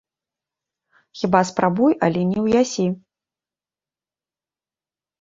[1.19, 2.87] Хіба спрабуй, але не ўясі.